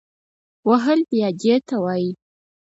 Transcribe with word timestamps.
وهل 0.69 0.99
بیا 1.11 1.29
دې 1.41 1.55
ته 1.67 1.75
وایي 1.83 2.11